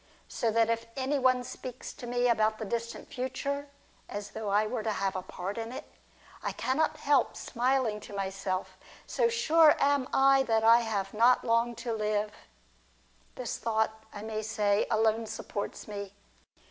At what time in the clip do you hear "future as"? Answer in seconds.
3.13-4.31